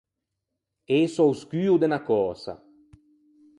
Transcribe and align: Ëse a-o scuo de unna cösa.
Ëse 0.99 1.19
a-o 1.21 1.33
scuo 1.41 1.73
de 1.79 1.87
unna 1.87 1.99
cösa. 2.07 2.53